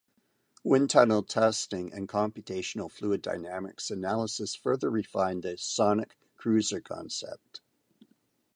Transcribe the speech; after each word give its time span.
Wind 0.63 0.89
tunnel 0.89 1.21
testing 1.21 1.93
and 1.93 2.09
computational 2.09 2.89
fluid 2.89 3.21
dynamics 3.21 3.91
analysis 3.91 4.55
further 4.55 4.89
refined 4.89 5.43
the 5.43 5.55
Sonic 5.59 6.17
Cruiser 6.37 6.81
concept. 6.81 7.61